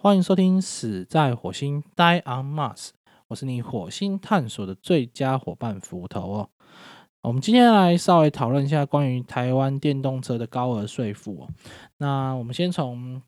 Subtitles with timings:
[0.00, 2.76] 欢迎收听《死在火星 Die on Mars》，
[3.26, 6.50] 我是你火星探索的最佳伙伴斧头哦。
[7.20, 11.48] 我们今天来稍微讨论一下关于台湾电动车的高额税负哦。
[11.96, 13.20] 那我们先从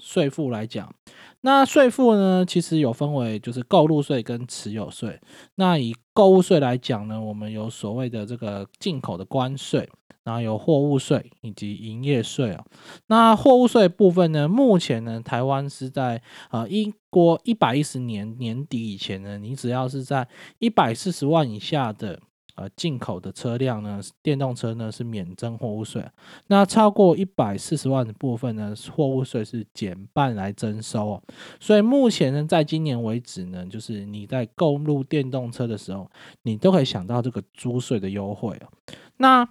[0.00, 0.94] 税负来讲，
[1.40, 5.18] 那税负呢，其实有分为就是购入税跟持有税。
[5.54, 9.88] 那以购物税来讲呢，我们有所谓的这个进口的关税。
[10.28, 12.62] 然后有货物税以及营业税啊。
[13.06, 16.20] 那货物税部分呢，目前呢，台湾是在
[16.50, 20.28] 呃英国一百一十年年底以前呢，你只要是在
[20.58, 22.20] 一百四十万以下的
[22.56, 26.04] 呃进口的车辆呢，电动车呢是免征货物税。
[26.48, 31.22] 那超过一百四十万的部分呢，货物税是减半来征收。
[31.58, 36.10] 所以目前呢，在今年为止呢，就是你在购入电动车的时候，
[36.42, 38.68] 你都可以想到这个租税的优惠啊。
[39.16, 39.48] 那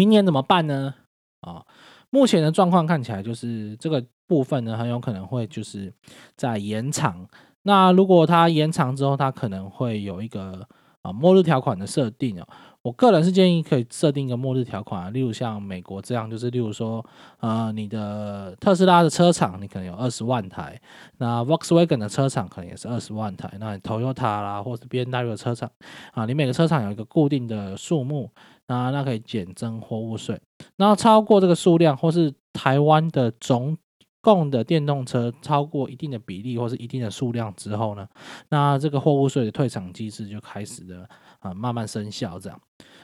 [0.00, 0.94] 明年怎么办呢？
[1.42, 1.62] 啊，
[2.08, 5.92] 目前的状况看起来就是这个部分呢，很有可能会就是
[6.38, 7.28] 在延长。
[7.64, 10.66] 那如果它延长之后，它可能会有一个
[11.02, 12.48] 啊末日条款的设定哦。
[12.80, 17.04] 我个人是建议可以设定一个末日条款啊，例如像美国这样，就是例如说，
[17.40, 20.80] 呃，你的特斯拉的车厂你可能有二十万台，
[21.18, 25.70] 那 Volkswagen 的车厂可能也是二十万台，那 Toyota 啦或者 B N W 的车厂
[26.12, 28.30] 啊，你每个车厂有一个固定的数目。
[28.70, 30.40] 那那可以减征货物税，
[30.76, 33.76] 然后超过这个数量，或是台湾的总
[34.20, 38.06] 共的电动车超过一定的比例或是一定的数量之后呢，
[38.50, 41.08] 那这个货物税的退场机制就开始的
[41.40, 42.60] 啊慢慢生效这样。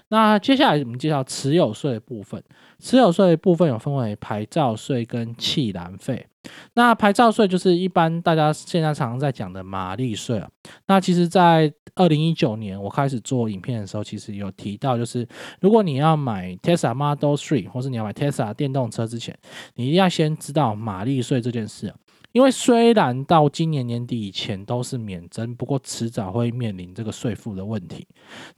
[0.09, 2.43] 那接下来我们介绍持有税的部分，
[2.79, 6.27] 持有税部分有分为牌照税跟气燃费。
[6.75, 10.49] 那牌照税就是一般大家现在常常在讲的马力税啊。
[10.87, 15.27] 那其实，在二零一九年我开始做影片的时候，其实有提到，就是
[15.61, 19.37] 如果你要买 Tesla Model Three，或是你要买 Tesla 电动车之前，
[19.75, 21.93] 你一定要先知道马力税这件事。
[22.37, 28.07] 因为虽然到今年年底以前都是免征，不过迟早会面临这个税负的问题。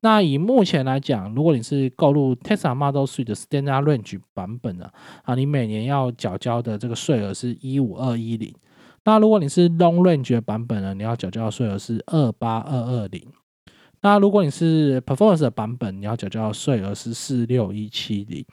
[0.01, 4.93] 那以目前来讲，如果你是购入 Tesla Model Three 的 Standard Range 版本的
[5.23, 8.53] 啊，你每年要缴交的这个税额是一五二一零。
[9.05, 13.23] 那如果你是 Long Range 版本呢，你要缴交的税额是二八二二零。
[14.01, 18.45] 那如果你是 Performance 的版本，你要缴交税额是四六一七零。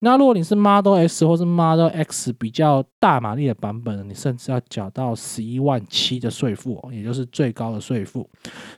[0.00, 8.28] 那如果你是 Model S 或是 Model X 比较大马力的版本，你甚至要缴到十一万七的税负，也就是最高的税负。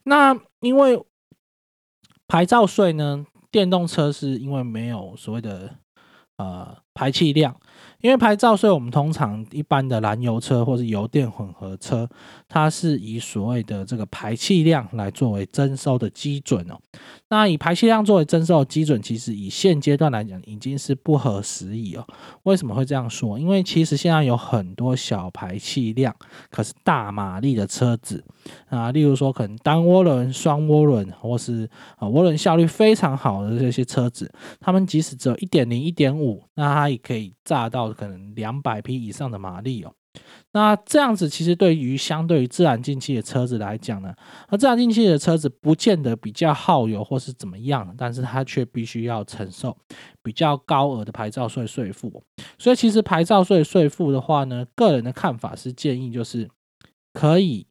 [0.04, 1.02] 那因为
[2.28, 5.70] 牌照税呢，电动车是因为没有所谓的
[6.36, 7.54] 呃排气量。
[8.02, 12.08] 因为牌照所以，我们通常一般的燃油车或是油电混合车，
[12.48, 16.76] 它是以所谓的这个排气量来作为征收的基准哦。
[17.32, 22.06] 那以排气量作为征收的基准，其实以现阶段来讲已经是不合时宜哦。
[22.42, 23.38] 为什么会这样说？
[23.38, 26.14] 因为其实现在有很多小排气量，
[26.50, 28.22] 可是大马力的车子
[28.68, 31.66] 啊，例如说可能单涡轮、双涡轮，或是
[31.96, 37.90] 啊涡轮效率非常好的这些车子，他们即使只有一点零、一点五，那它也可以炸到。
[37.92, 39.92] 可能两百匹以上的马力哦，
[40.54, 44.14] 那这样子其实对于相对于自然进气的车子来讲呢，
[44.48, 49.74] 而自然进气的车子不见得比较耗油或是怎么样，但是它却必须要承受
[50.22, 52.22] 比较高额的牌照税税负。
[52.58, 56.50] 所以其实牌照税税负的话呢，个人的看法是建议就是
[57.14, 57.66] 可以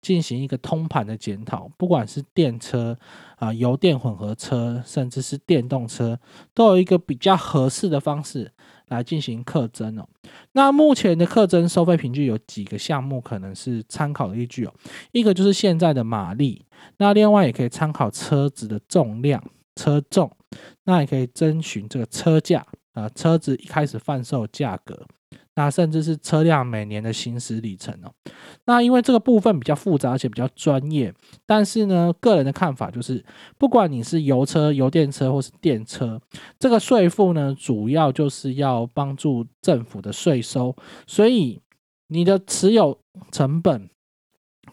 [0.00, 2.96] 进行一个通盘的检讨，不管是电车
[3.36, 6.18] 啊、油电混合车，甚至是电动车，
[6.54, 8.52] 都有一个比较合适的方式。
[8.90, 10.06] 来进行课征哦。
[10.52, 14.74] 那目前的课征收费凭据有几个项目可能是参考的依据哦。
[15.12, 16.64] 一个就是现在的马力，
[16.98, 19.42] 那另外也可以参考车子的重量、
[19.74, 20.30] 车重，
[20.84, 22.66] 那也可以征询这个车价
[23.00, 25.06] 啊，车子一开始贩售价格。
[25.56, 28.10] 那甚至是车辆每年的行驶里程哦。
[28.64, 31.12] 那因为这个部分比较复杂，而且比较专业，
[31.44, 33.22] 但是呢，个人的看法就是，
[33.58, 36.20] 不管你是油车、油电车或是电车，
[36.58, 40.74] 这个税负呢，主要就是要帮助政府的税收，
[41.06, 41.60] 所以
[42.08, 42.98] 你的持有
[43.30, 43.90] 成本。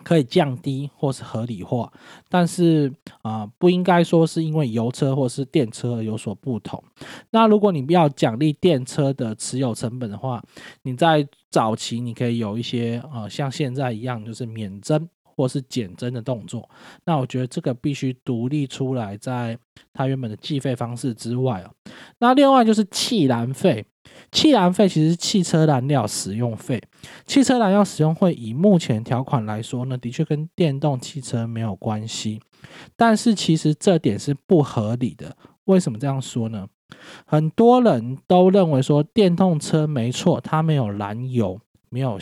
[0.03, 1.91] 可以降低或是合理化，
[2.29, 2.91] 但是
[3.21, 6.83] 啊，不应该说是因为油车或是电车有所不同。
[7.31, 10.44] 那如果你要奖励电车的持有成本的话，
[10.83, 16.69] 你在早期你可以有一些呃，像现在一样，就是免征或是减征的动作。
[17.05, 19.57] 那我觉得这个必须独立出来，在
[19.93, 21.71] 它原本的计费方式之外哦。
[22.19, 23.85] 那另外就是气燃费。
[24.31, 26.81] 气燃费其实是汽车燃料使用费，
[27.25, 32.42] 汽车燃料使用会以目前条款来说呢，的确跟电动汽车没有关系，
[32.95, 35.36] 但是其实这点是不合理的。
[35.65, 36.68] 为什么这样说呢？
[37.25, 41.59] 很多人都认为说电动车没错，它没有燃油，
[41.89, 42.18] 没有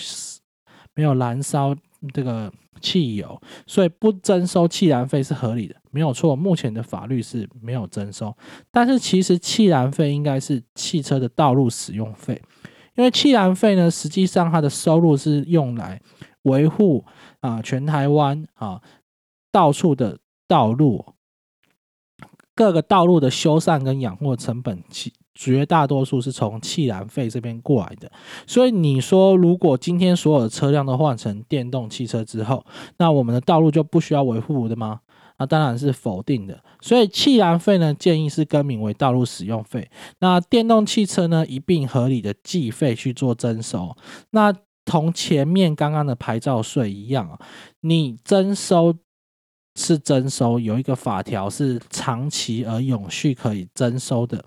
[0.96, 1.76] 没有燃烧
[2.12, 6.36] 这个汽油，所以不征收气燃费是合理的，没有错。
[6.36, 8.36] 目前的法律是没有征收，
[8.72, 12.42] 但是其实气燃费应该是汽车的道路使用费，
[12.96, 16.02] 因为气燃费呢，实际上它的收入是用来
[16.44, 17.06] 维护
[17.40, 18.82] 啊全台湾啊
[19.52, 21.06] 到处的道路。
[22.58, 28.10] 各个道路的修缮跟养护成本，其绝大多数是从气燃费这边过来的。
[28.48, 32.66] 所以你说，如果今天所有的车辆都换成电动汽车之后，
[32.98, 35.02] 那我们的道路就不需要维护的吗？
[35.38, 36.64] 那当然是否定的。
[36.82, 39.90] 所以气燃费呢，建议是更名为道路使用费。
[40.20, 43.96] 那电动汽车呢，一并合理的计费去做征收。
[44.32, 44.54] 那
[44.86, 47.40] 同前面刚刚的牌照税一样啊，
[47.82, 48.96] 你征收。
[49.78, 54.42] 是征收有一个法条是长期而永续可以征收的、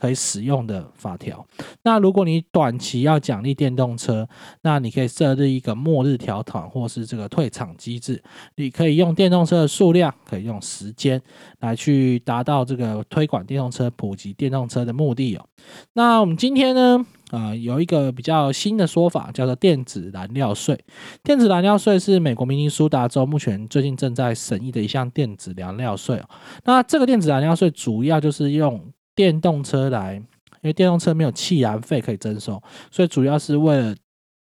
[0.00, 1.46] 可以使用的法条。
[1.82, 4.26] 那如果你短期要奖励电动车，
[4.62, 8.22] 那你可以设立一个末日条款或是这个退场机制。
[8.56, 11.20] 你可以用电动车的数量，可以用时间
[11.60, 15.44] 来去达到这个推广电动车、普及电动车的目的哦。
[15.92, 17.04] 那我们今天呢？
[17.30, 20.76] 啊，有一个比较新的说法，叫做电子燃料税。
[21.22, 26.28] 电子燃料税是美国明尼苏达州目前最近正在审议的一项电子燃料税哦。
[26.64, 28.82] 那这个电子燃料税主要就是用
[29.20, 30.24] 电动车来，因
[30.62, 33.94] 为电动车没有气燃费可以征收，所以主要是为了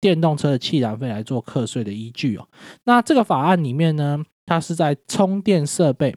[0.01, 2.49] 电动车的气燃费来做课税的依据哦。
[2.85, 6.17] 那这个法案里面呢，它是在充电设备。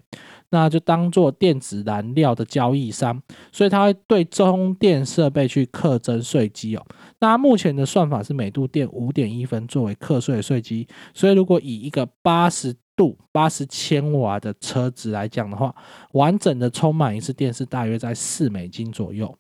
[0.52, 3.22] 那就当做电子燃料的交易商，
[3.52, 6.86] 所以它会对充电设备去课征税基哦。
[7.20, 15.76] 那目前的算法是每度电五点一分作为课税的税基，所以如果以一个八十度八十千瓦的车子来讲的话，
[16.14, 19.38] 完整的充满一次电是大约在四美金左右。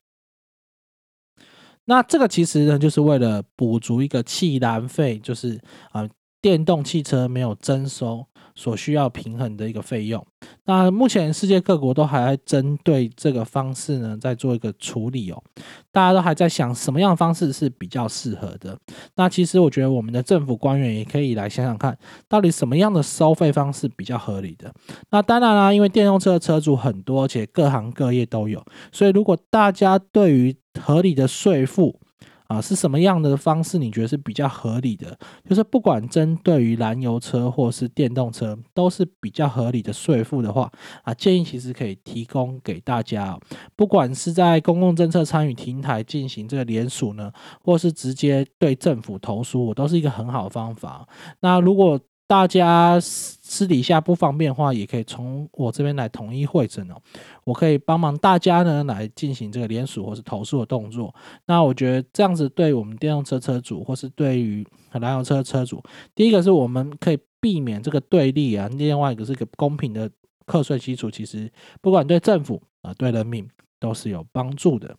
[1.85, 5.61] 那这个其实呢，就是为了补足一个气燃费，就是
[5.91, 6.09] 啊，
[6.45, 8.27] 电动汽车没有征收。
[8.57, 10.25] 所需要平衡的一个费用，
[10.63, 15.43] 那目前世界各国都还在针对这个方式呢，在做一个处理哦。
[15.91, 18.77] 大家都还在想什么样的方式是比较适合的。
[19.17, 21.97] 那其实我觉得我们的政府官员也可以来想想看，
[22.29, 24.73] 到底什么样的收费方式比较合理的。
[25.09, 28.63] 那当然啦，因为电动车的车主很多，而且各行各业都有，
[28.93, 31.99] 所以如果大家对于合理的税负，
[32.47, 35.17] 啊，是什么样的方式你觉得是比较合理的？
[35.49, 40.71] 就是不管针对于燃油车或是电动车，都是比较合理的税负的话，
[41.03, 43.37] 啊，建议其实可以提供给大家。
[43.75, 47.31] 不管是在公共政策参与平台进行这个联署呢，
[47.63, 51.07] 或是直接对政府投诉，我都是一个很好的方法。
[51.39, 56.95] 那如果大家私底下不方便的话，也可以从我这边来统一会诊哦。
[57.43, 61.13] 我可以帮忙大家呢来进行这个联署或是投诉的动作。
[61.45, 65.83] 那我觉得这样子对我们电动车车主或是对于燃油车车主，
[66.15, 70.09] 第一个是我们可以避免这个对立啊，另外一个是个公平的
[70.47, 71.11] 课税基础。
[71.11, 71.51] 其实
[71.81, 73.47] 不管对政府啊对人民
[73.79, 74.97] 都是有帮助的。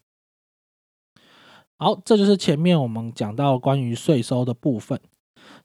[1.79, 5.01] 好，这就是前面我们讲到关于税收的部分。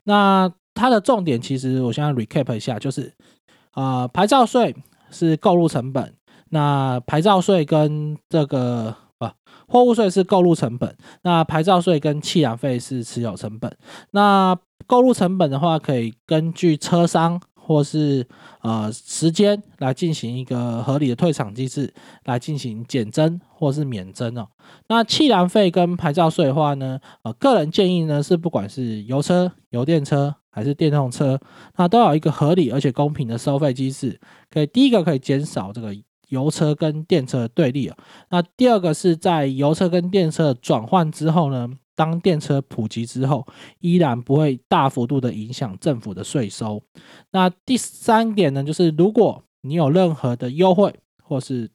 [0.03, 3.13] 那它的重点其实，我现在 recap 一下，就是
[3.71, 4.75] 啊，牌照税
[5.09, 6.13] 是购入成本，
[6.49, 9.33] 那牌照税跟这个啊
[9.67, 13.75] 货物税是购入成本，那牌照税跟气燃费是持有成本。
[14.11, 14.57] 那
[14.87, 17.41] 购入成本的话，可以根据车商。
[17.63, 18.27] 或是
[18.63, 21.93] 呃时间来进行一个合理的退场机制，
[22.25, 24.47] 来进行减征或是免征哦。
[24.89, 31.39] 那气燃费跟牌照税的话呢，呃，个人建议呢是不管是油车、油电车还是电动车，
[31.77, 34.19] 那都有一个合理而且公平的收费机制。
[34.49, 35.95] 可以第一个可以减少这个
[36.27, 37.97] 油车跟电车的对立啊。
[38.29, 41.69] 那第二个是在油车跟电车转换之后呢？
[41.93, 43.45] 当电车普及之后，
[43.79, 46.81] 依然不会大幅度的影响政府的税收。
[47.31, 51.69] 那第三点呢，就是如果你有任何的优惠或是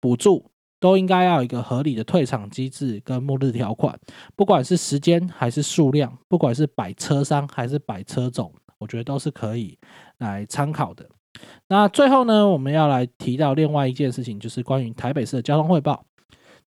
[0.00, 0.49] 补助，
[0.80, 3.96] 都应该要有一个合理的退场机制跟末日条款，
[4.34, 9.78] 不管是时间还是数量，不管是摆车商还是摆车种，我觉得都是可以
[10.18, 11.06] 来参考的。
[11.68, 16.04] 那最后呢，我们要来提到另外一件事情，就是关于台北市的交通汇报。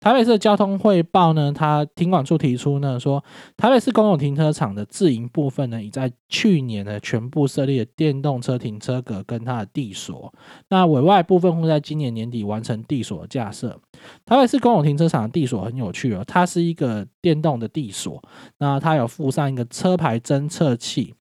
[0.04, 3.24] 台北市交通汇报呢，它停管处提出呢，说
[3.56, 10.34] 台北市公有停车场的自营部分呢，已在去年呢全部设立了电动车停车格跟它的地锁，
[10.68, 13.80] 那委外部分会在今年年底完成地锁架设。
[14.26, 18.22] 台北市公有停车场的地锁很有趣哦，它是一个电动的地锁，
[18.58, 21.14] 那它有附上一个车牌侦测器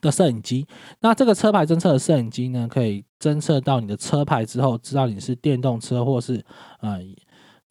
[0.00, 0.66] 的摄影机，
[1.00, 6.44] 那这个车牌侦测的摄影机呢，可以侦测到你的车牌之后，知道你是电动车或是
[6.80, 6.98] 呃。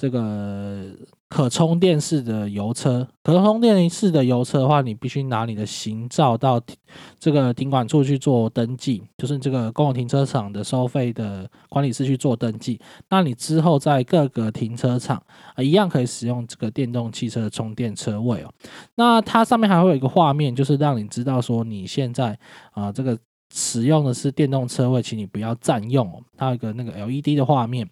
[0.04, 0.84] 这个
[1.30, 6.62] 可充电式的油车，可充电式的油车的话，你必须拿你的行照到
[7.18, 12.78] 这个停管处去做登记，就是这个公共停车场的收费的管理室去做登记。
[13.10, 15.16] 那你之后在各个停车场
[15.56, 18.54] 啊，一样可以使用这个电动汽车的充电车位哦。
[18.96, 22.38] 那它上面还会有一个画面，就是让你知道说你现在
[22.72, 23.18] 啊这个
[23.54, 26.22] 使用的是电动车位，请你不要占用哦。
[26.36, 27.90] 它有一个那个 LED 的画面，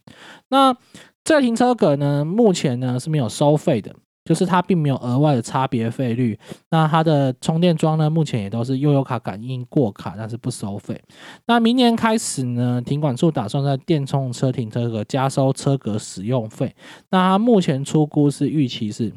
[0.49, 0.75] 那。
[1.23, 6.37] 这停车格呢，目前呢是没有收费的，就是它并没有额外的差别费率。
[6.71, 11.01] 那它的充电桩呢，目前也都是悠游卡感应过卡，但是不收费。
[11.45, 16.75] 那明年开始呢，停管处打算在电充车停车格加收车格使用费。
[17.11, 19.13] 那它目前出估是预期是。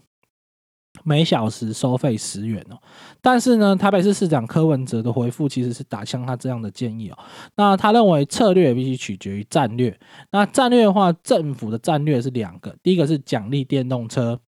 [1.05, 2.79] 每小时收费十元哦，
[3.21, 7.19] 但是呢，台北市市长柯文哲的回复其实是打向他这样的建议哦。
[7.57, 9.97] 那他认为策略必须取决于战略。
[10.33, 14.41] 那战略的话，政府的战略是两个，第一个是奖励电动车，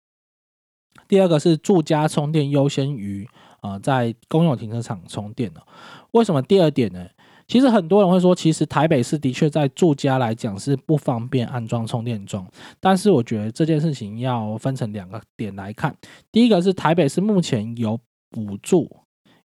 [1.07, 3.29] 第二个是住家充电优先于
[3.61, 5.61] 啊在公有停车场充电哦。
[6.13, 7.07] 为什么第二点呢？
[7.49, 12.47] 其实很多人会说，其实台北市的确在住家来讲是不方便安装充电桩，
[12.81, 15.97] 但是我觉得这件事情要分成两个点来看。
[16.33, 17.99] 第一个是台北市目前有
[18.31, 18.91] 补助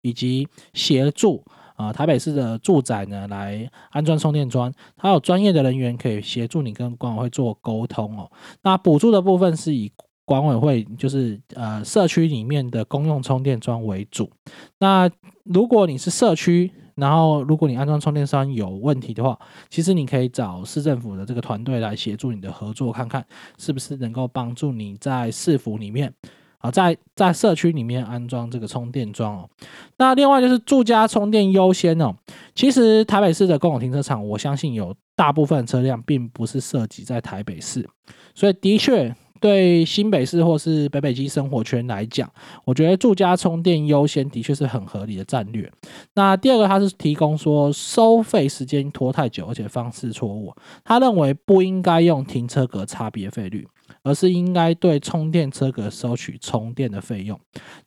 [0.01, 1.45] 以及协助
[1.77, 8.31] 啊，台北市的住宅呢来安装充电桩，它有专业的人员可以协助你跟管委会做沟通哦。
[8.63, 9.93] 那补助的部分是以
[10.25, 14.31] 管委会就是呃社区里面的公用充电桩为主。
[14.79, 15.11] 那
[15.45, 19.39] 如果你是社区，然后，如果你安装充电桩有问题的话，
[19.69, 23.25] 其实你可以找市政府的这个团队来协助你的合作，看看
[23.59, 26.13] 是不是能够帮助你在市府里面
[26.59, 29.49] 啊，在在社区里面安装这个充电桩哦。
[29.97, 32.15] 那另外就是住家充电优先哦。
[32.55, 37.89] 其实台北市的公共停车场，我相信有大部分车辆并不是涉及在台北市，
[38.35, 39.17] 所以的确。
[39.41, 42.31] 对新北市或是北北基生活圈来讲，
[42.65, 45.71] 我觉得住家充电优先的确是很合理的战略。
[46.15, 50.55] 那第二个，他是提供说收费时间拖太久，而且方式错误。
[50.85, 53.67] 他认为不应该用停车格差别费率，
[54.03, 57.41] 而是应该对充电车格收取充电的费用。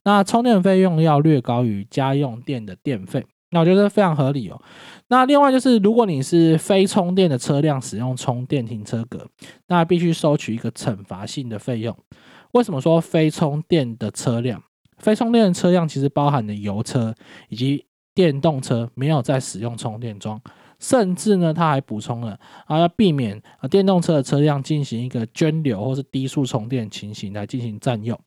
[0.04, 3.26] 那充电费用要略高于家用电的电费。
[3.54, 4.62] 那我觉得非常合理哦。
[5.08, 9.28] 那另外就是，如果你是非充电的车辆使用充电停车格，
[9.68, 11.96] 那必须收取一个惩罚性的费用。
[12.54, 14.62] 为什么说非充电的车辆？
[14.98, 17.14] 非充电的车辆其实包含的油车
[17.50, 20.42] 以及电动车没有在使用充电桩，
[20.80, 28.18] 甚至呢，它还补充了啊，要避免啊电动车的车辆进行一个涓流或是低速充电情形来进行占用。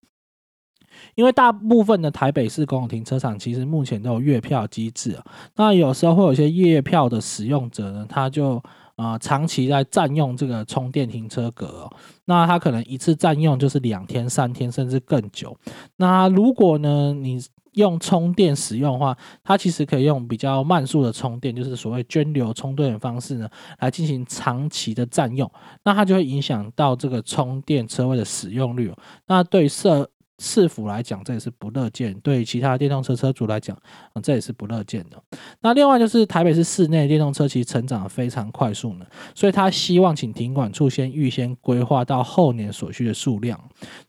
[1.15, 5.19] 因为大部分的台北市公共停车场其实目前都有月票机制，
[5.55, 8.63] 那有时候会有一些月票的使用者呢，他就
[8.97, 11.91] 啊长期在占用这个充电停车格，
[12.25, 15.57] 那他可能一次占用就是两天、三天甚至更久。
[15.97, 17.43] 那如果呢你
[17.77, 23.47] 用充电使用的话，它其实可以用比较慢速的充电，就是所谓涓流充电的方式呢，
[23.81, 25.51] 来进行长期的占用，
[25.85, 28.91] 那它就会影响到这个充电车位的使用率。
[29.27, 33.77] 那对设市府来讲，这也是不乐见；对其他电动车车主来讲，
[34.23, 35.23] 这也是不乐见的。
[35.61, 43.59] 那另外就是台北市市内电动车其实成长非常快速呢，所以他希望请停管处先预先规划到后年所需的数量。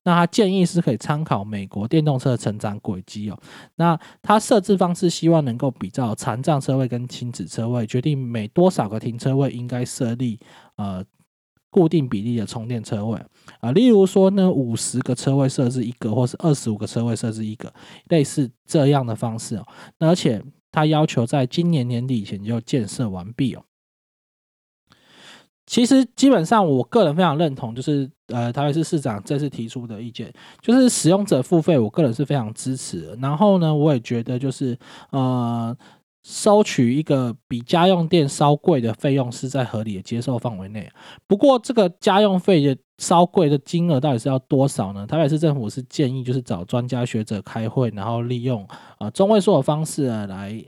[0.03, 3.39] 那他建议是可以参考美国电动车的成长轨迹哦。
[3.75, 10.39] 那他设置方式希望能够比较残障车位跟亲子车位，决定每多少个停车位应该设立
[10.75, 11.03] 呃。
[11.77, 13.21] 固定比例的充电车位
[13.59, 17.71] 啊，例如说呢，五十个车位设置一个，或是二十五个车位设置一个，
[18.07, 19.67] 类似这样的方式哦。
[19.99, 23.61] 而且他要求在今年年底以前就建设完毕哦。
[25.67, 33.15] 其实基本上，我个人非常认同，就是呃，台北市市长这次提出的意见，就是使用者付费，我个人是非常支持。
[33.21, 34.75] 然后呢，我也觉得就是
[35.11, 35.77] 呃。
[36.29, 40.91] 收取一个比家用电稍贵的费用是在合理的接受范围内。
[41.25, 45.07] 不过，这个家用费的稍贵的金额到底是要多少呢？
[45.07, 48.67] 台北市政府是建议就是找专家学者开会，然后利用
[48.97, 50.61] 啊中位数的方式来。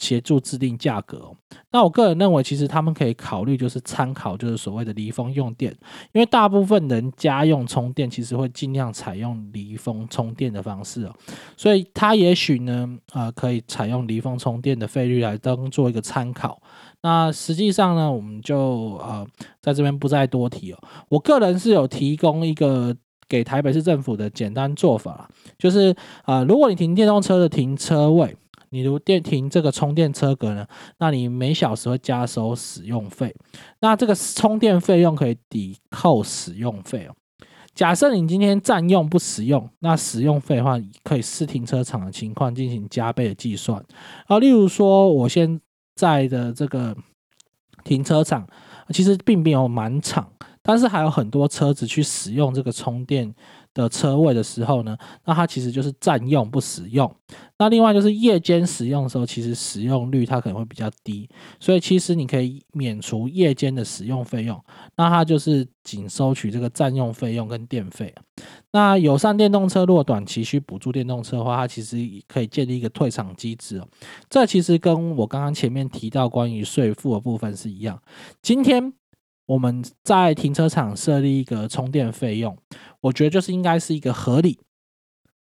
[0.00, 1.30] 协助制定价格，
[1.70, 5.70] 那我个人认为，其实他们可以考虑就是参考，就是所谓的离峰用电，
[6.12, 11.14] 因为大部分人家用充电其实会尽量采用离峰充电的方式哦，
[11.54, 16.60] 所以他也许呢，呃，可以采用离峰充电的费率来当做一个参考。
[17.02, 19.26] 那实际上呢，我们就呃
[19.60, 20.78] 在这边不再多提哦。
[21.10, 22.96] 我个人是有提供一个
[23.28, 25.28] 给台北市政府的简单做法，
[25.58, 28.34] 就是啊，如果你停电动车的停车位。
[28.70, 30.66] 你如电停这个充电车格呢，
[30.98, 33.34] 那你每小时会加收使用费，
[33.80, 37.14] 那这个充电费用可以抵扣使用费哦。
[37.74, 43.84] 假设你今天占用不使用，那使用费的话，可以视停车场的情况进行加倍的计算。
[44.26, 45.60] 啊，例如说我现
[45.94, 46.96] 在的这个
[47.84, 48.46] 停车场
[48.90, 50.30] 其实并没有满场，
[50.62, 53.34] 但是还有很多车子去使用这个充电。
[53.74, 57.12] 的车位的时候呢，那它其实就是占用不使用。
[57.58, 61.28] 那另外就是夜间使用的时候，其实使用率它可能会比较低，
[61.60, 64.58] 所以其实你可以免除夜间的使用费用，
[64.96, 68.12] 那它就是仅收取这个占用费用跟电费。
[68.72, 73.86] 那友善电动车如果短期需补助电动车的话，它其实可以建立一个退场机制哦。
[74.30, 78.00] 这其实跟我刚刚前面提到关于税负的部分是一样。
[78.40, 78.92] 今天
[79.50, 82.56] 我们在停车场设立一个充电费用。
[83.00, 84.60] 我觉得就是应该是一个合理，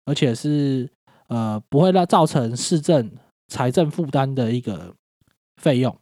[0.07, 0.89] 而且是
[1.29, 3.13] 呃不会让造成市政
[3.49, 4.95] 财政负担的一个
[5.59, 5.95] 费用。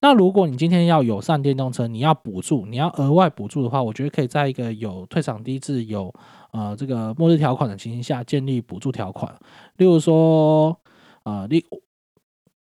[0.00, 6.14] 那如果你今天要友善电动车，你要补助，你要额外补助的话，我觉得可以在一个有退场机制、有
[6.52, 9.34] 呃这个末日条款的情形下建立补助条款。
[9.76, 10.78] 例如说，
[11.24, 11.64] 呃，例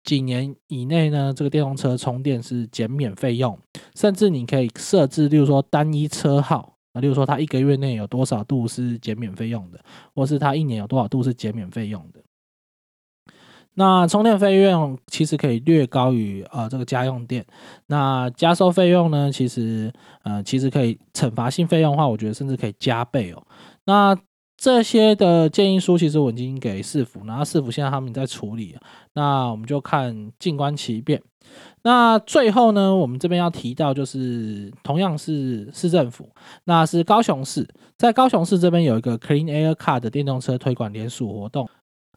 [0.04, 3.58] 几年以内呢，这个电动车充电是减免费用，
[3.94, 6.76] 甚至你可以设置，例如说单一车号。
[6.92, 9.78] 那例如说，它一个月内有多少度是减免费用的，
[10.12, 12.20] 或是它一年有多少度是减免费用的？
[13.74, 17.46] 那充电费用其实可以略高于呃这个家用电。
[17.86, 19.92] 那加收费用呢，其实
[20.24, 23.40] 呃其实可以惩罚性费用的话，我觉得甚至可以加倍哦。
[23.84, 24.18] 那
[24.60, 28.76] 这些的建议书其实我已经给市府，然后市府现在他们在处理，
[29.14, 31.22] 那我们就看静观其变。
[31.82, 36.28] 那最后呢，我们这边要提到，就是同样是市政府，
[36.64, 41.66] 那是高雄市，在高雄市这边有一个 Clean Air Car 的电动车推广联署活动。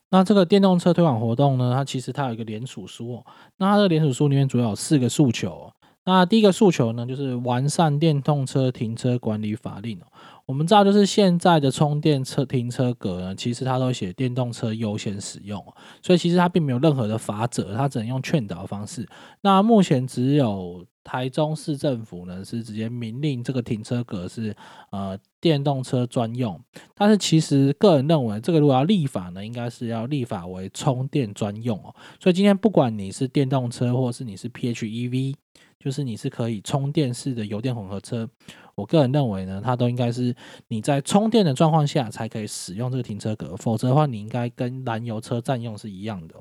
[0.09, 3.25] 那这个电动车推广活动呢，它其实它有一个联署书哦。
[3.57, 5.71] 那它的联署书里面主要有四个诉求。
[6.05, 9.99] 那第一个诉求呢，就是完善电动车停车管理法令。
[10.45, 15.65] 我们知道，就是现在的充电车停车格呢，其实它都写电动车优先使用，
[16.01, 19.07] 所以其实它并没有任何的法则，它只能用劝导方式。
[19.39, 24.55] 那目前只有台中市政府呢，是直接明令这个停车格是
[24.91, 26.59] 呃电动车专用，
[26.95, 31.93] 但是其实个人认为，这个如果要立法呢，应该是要立法为充电专用哦。
[32.19, 35.35] 所以今天不管你是电动车，或是你是 PHEV。
[35.79, 38.25] 就是你是可以充电式的油电混合车，
[38.73, 40.33] 我个人认为呢，它都应该是
[40.69, 46.35] 你在充电的状况下才可以使用这个停车格，否则的话，你应该跟燃油车占用是一样的。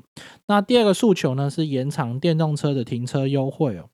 [0.47, 3.89] 那第二个诉求呢，是延长电动车的停车优惠哦。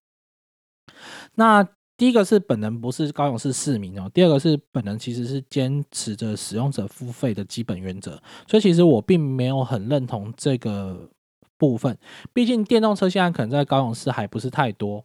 [1.34, 11.10] 那第一个是本人不是高雄市市民哦，第二个是本人其实是坚持着使用者付费的基本原则，所以其实我并没有很认同这个
[11.56, 11.98] 部分。
[12.32, 15.04] 毕竟电动车现在可能在高雄市还不是太多。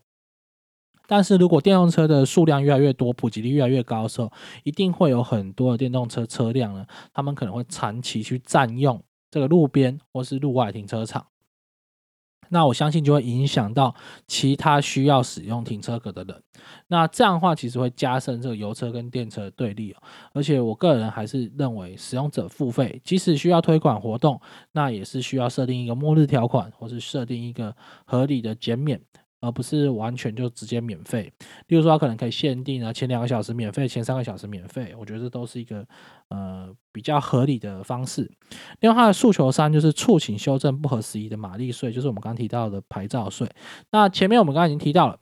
[1.06, 4.32] 但是如果电动车的数量越来越多，普及率越来越高的时候，
[4.64, 11.26] 一定会有很多的电动车车辆呢，他们可能会长期去占用这个路边或是路外停车场。
[12.50, 13.94] 那我相信就会影响到
[14.28, 16.42] 其他需要使用停车格的人。
[16.88, 19.98] 那这样的话，其实会加深这个油车跟电车的对立哦。
[20.34, 24.40] 而且我个人还是认为，使用者付费，即使需要推广活动，
[24.72, 27.76] 那也是需要设定一个末日条款，或是设定一个
[28.06, 29.02] 合理的减免。
[29.44, 31.24] 而不是完全就直接免费，
[31.68, 35.86] 例如说，它可能可以限定啊，前两个小时免费，前三个小时免费，我觉得这都是一个
[36.30, 38.32] 呃比较合理的方式。
[38.80, 43.46] 另外，它的诉求三就是促请修正不合时宜的马力税，就是我们刚刚提到的牌照税。
[43.92, 45.20] 那前面我们刚刚已经提到了，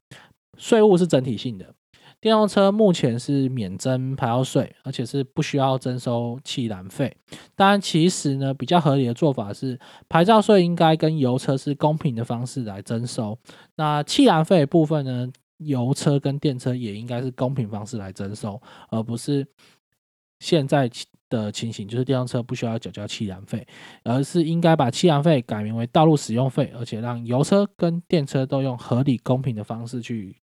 [0.56, 1.74] 税务是整体性的。
[2.22, 7.18] 电动车目前是免征牌照税，而且是不需要征收气燃费。
[7.56, 13.36] 当然，其实呢，比较合理的做法是，牌照税应该跟油车是公平的方式来征收。
[13.76, 19.44] 那气燃费部分呢，油车跟电车也应该是公平方式来征收，而不是
[20.40, 20.88] 现在
[21.28, 23.66] 的情形，就是电动车不需要缴交气燃费，
[24.04, 30.38] 而是应该把气燃费改名为道路使用费，而且让油车跟电车都用合理公平的方式去。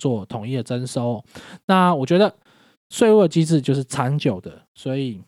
[0.00, 1.22] 做统一的征收，
[1.66, 2.34] 那我觉得
[2.88, 5.22] 税务的机制就是长久的，所以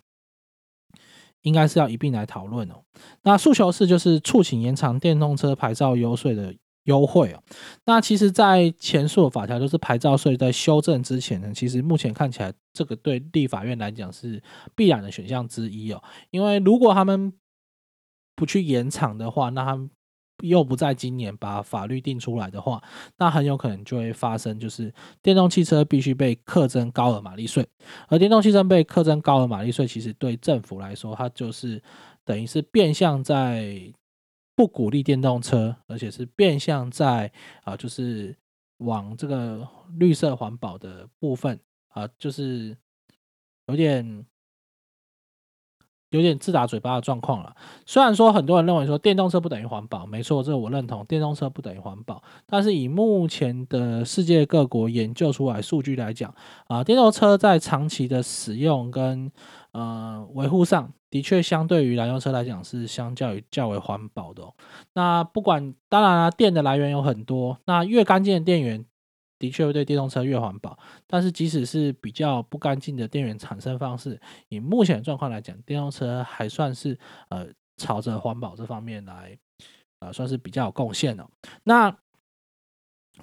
[1.43, 2.83] 应该是要一并来讨论哦。
[3.23, 6.55] 那诉求是就是促请延长电动车牌照优税的
[6.85, 7.43] 优惠哦。
[7.85, 14.43] 那其实，在前述的法条就是牌照税在修正之前呢，其实目前看起来这个对立法院来讲是
[14.75, 16.03] 必然的选项之一哦。
[16.31, 17.33] 因为如果他们
[18.35, 19.91] 不去延长的话，那他们。
[20.43, 22.83] 又不在今年把法律定出来的话，
[23.17, 27.67] 那很有可能就会发生，就是电动汽车必须被课征高额马力税，
[28.09, 31.83] 而电动汽车被课征高额马力税，其实对政府来说，它就是
[32.25, 33.93] 等于是变相在
[34.55, 37.33] 不鼓励电动车，而且是变相在
[37.65, 38.37] 啊，就是
[38.79, 42.77] 往这个绿色环保的部分啊，就是
[43.67, 44.27] 有点。
[46.13, 47.55] 有点自打嘴巴的状况了。
[47.85, 52.23] 虽然说很多人认为说电动车不等于环保，没错，这个我认同，电动车不等于环保。
[52.47, 56.33] 但是以目前的世界各国研究出来数据来讲，
[56.69, 59.31] 啊，电动车在长期的使用跟
[59.73, 64.43] 呃维护上的确相对于燃油车来讲是相较于较为环保的。
[64.95, 68.85] 那不管当然了，电的来源有很多，那越干净的电源。
[69.43, 76.97] 的确会对电动车越环保，但是即使是比较不干净的电源产生方式，以目前的状况来讲，电动车还算是
[77.29, 79.37] 呃朝着环保这方面来，
[79.99, 81.29] 呃算是比较有贡献的。
[81.65, 81.91] 那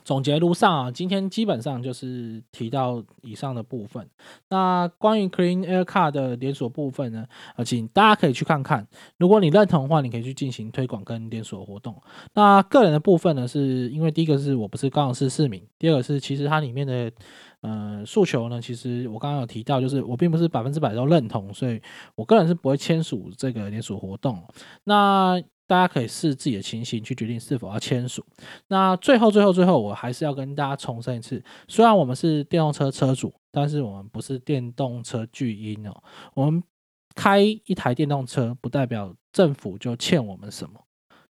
[0.04, 4.08] 总结如上啊，今天基本上就是提到以上的部分。
[4.50, 7.26] 那关于 Clean Air Car 的连锁部分呢，
[7.58, 8.88] 呃，请大家可以去看看。
[9.18, 12.02] 如果你认同的话，你可以去进行推广跟连锁活动。
[12.34, 17.12] 那个人的部分呢，是因为第一个是我不是高雄市市民，第二个是其实它里面的
[17.62, 21.82] 呃诉求呢，其实我刚刚有提到，就是我并不是百分之百都认同，所以
[22.16, 24.42] 我个人是不会签署这个连锁活动。
[24.84, 28.26] 那大家可以视自己的情形去决定是否要签署。
[28.70, 35.96] 那最后、最后、最后，我还是要跟大家重申一次：虽然我们是电动车车主，但是我们不是电动车巨婴哦。
[36.34, 36.64] 我们
[37.14, 40.82] 开一台电动车，不代表政府就欠我们什么。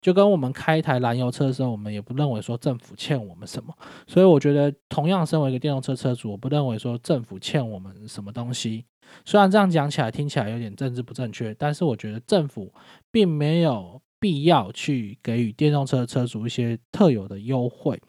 [0.03, 3.75] 就跟我们开一台燃油车的时候，我们也不认为说政府欠我们什么。
[4.07, 8.85] 所以我觉得，同样身为一个电动车车主，我不认为说政府欠我们什么东西。
[9.25, 12.71] 虽然这样讲起来听起来有点政治不正确，但是我觉得政府
[13.11, 14.03] 并没有。
[14.27, 18.03] 必要去给予电动车车主一些特有的优惠，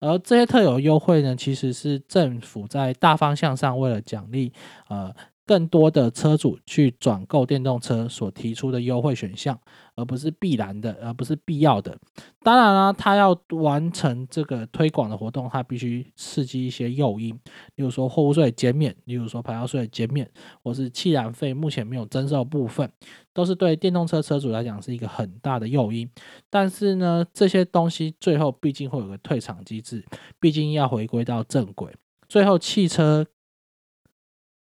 [0.00, 4.52] 而这些特有优惠呢，其实是政府在大方向上为了奖励
[4.88, 5.10] 呃
[5.46, 9.58] 更多的车主去转购电动车所提出的优惠选项。
[9.94, 11.94] 而不是必然的，而不是必要的。
[12.42, 17.30] 当然了，他要完成这个推广的活动，他必须刺激一些诱因，
[17.74, 20.26] 例如说货物税减免，例如说牌照税减免，
[20.64, 22.90] 或是气燃费目前没有征收部分，
[23.34, 26.08] 都是对电动车车主来讲是一个很大的诱因。
[26.48, 30.02] 但是呢，这些东西最后毕竟会有个退场机制，
[30.40, 31.92] 毕竟要回归到正轨。
[32.30, 33.26] 最后，汽车。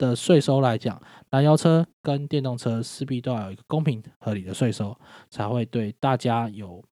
[0.02, 4.98] 的税收来讲，燃油车跟电动车势必都要有一个公平合理的税收，
[5.30, 6.84] 才会对大家有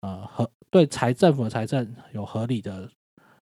[0.00, 2.88] 呃合对财政府的财政有合理的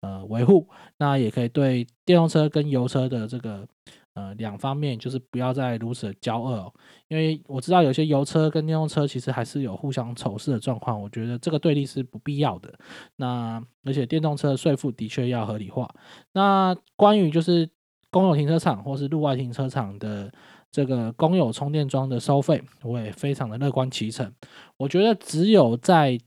[0.02, 0.70] 呃维护。
[1.00, 3.68] 那也可以对电动车跟油车的这个
[4.14, 6.72] 呃两方面，就是不要再如此的骄傲。
[7.08, 12.72] 因为我知道有些油车跟电动车其实还是有互相仇视的状况，我觉得这个对立是不必要的。
[13.16, 15.90] 那而且电动车的税负的确要合理化。
[16.34, 17.68] 那关于就是。
[18.12, 20.32] 公有停车场或是路外停车场的
[20.72, 24.32] 这个公有充电桩的收费，我也非常的乐观其成。
[24.78, 26.20] 我觉得只有在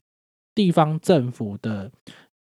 [0.55, 1.91] 地方政府的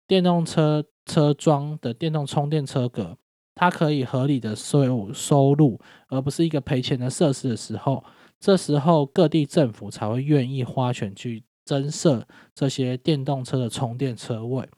[0.06, 3.16] 电动车车桩的电动充电车格，
[3.54, 8.04] 它可以合理的收收入，而不是一个赔钱的设施的时候，
[8.38, 14.68] 这时候各地政府才会愿意花钱去增设这些电动车的充电车位。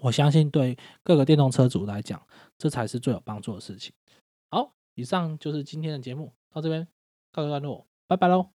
[0.00, 2.20] 我相信对各个电动车主来讲，
[2.58, 3.92] 这才是最有帮助的事情。
[4.50, 6.86] 好，以上就是今天的节目，到这边
[7.30, 8.50] 告一段落，拜拜喽。